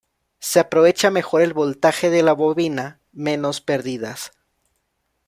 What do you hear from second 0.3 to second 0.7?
Se